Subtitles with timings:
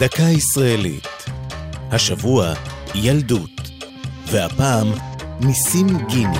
[0.00, 1.08] דקה ישראלית.
[1.90, 2.52] השבוע
[2.94, 3.60] ילדות,
[4.26, 4.86] והפעם
[5.40, 6.38] ניסים גיני.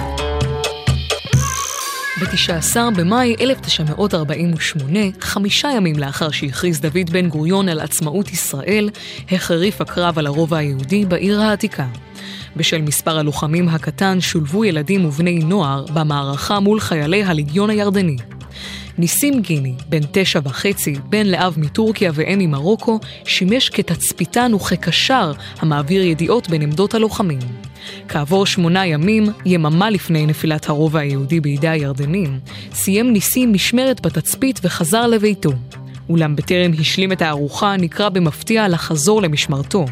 [2.21, 8.91] ב-19 במאי 1948, חמישה ימים לאחר שהכריז דוד בן גוריון על עצמאות ישראל,
[9.31, 11.87] החריף הקרב על הרובע היהודי בעיר העתיקה.
[12.56, 18.16] בשל מספר הלוחמים הקטן שולבו ילדים ובני נוער במערכה מול חיילי הליגיון הירדני.
[19.01, 26.48] ניסים גיני, בן תשע וחצי, בן לאב מטורקיה ואם ממרוקו, שימש כתצפיתן וכקשר המעביר ידיעות
[26.48, 27.38] בין עמדות הלוחמים.
[28.08, 32.38] כעבור שמונה ימים, יממה לפני נפילת הרובע היהודי בידי הירדנים,
[32.72, 35.52] סיים ניסים משמרת בתצפית וחזר לביתו.
[36.08, 39.84] אולם בטרם השלים את הארוחה, נקרא במפתיע לחזור למשמרתו.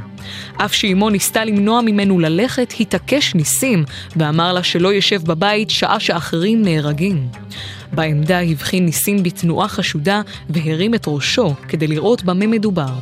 [0.56, 3.84] אף שאימו ניסתה למנוע ממנו ללכת, התעקש ניסים,
[4.16, 7.28] ואמר לה שלא ישב בבית שעה שאחרים נהרגים.
[7.92, 12.92] בעמדה הבחין ניסים בתנועה חשודה והרים את ראשו כדי לראות במה מדובר.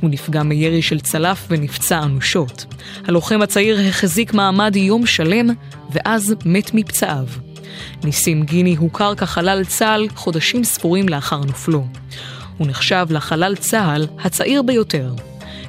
[0.00, 2.64] הוא נפגע מירי של צלף ונפצע אנושות.
[3.04, 5.46] הלוחם הצעיר החזיק מעמד יום שלם,
[5.92, 7.26] ואז מת מפצעיו.
[8.04, 11.84] ניסים גיני הוכר כחלל צה"ל חודשים ספורים לאחר נופלו.
[12.58, 15.14] הוא נחשב לחלל צה"ל הצעיר ביותר.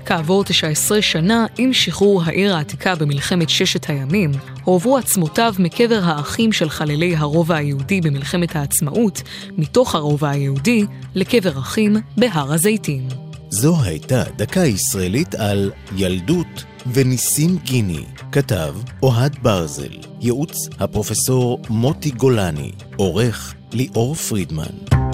[0.07, 4.31] כעבור 19 שנה, עם שחרור העיר העתיקה במלחמת ששת הימים,
[4.63, 9.21] הועברו עצמותיו מקבר האחים של חללי הרובע היהודי במלחמת העצמאות,
[9.57, 13.07] מתוך הרובע היהודי, לקבר אחים בהר הזיתים.
[13.49, 18.03] זו הייתה דקה ישראלית על ילדות וניסים גיני.
[18.31, 25.06] כתב אוהד ברזל, ייעוץ הפרופסור מוטי גולני, עורך ליאור פרידמן.